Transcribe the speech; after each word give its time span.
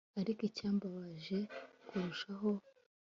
ariko 0.21 0.41
icyambabaje 0.49 1.37
kurushaho 1.87 2.51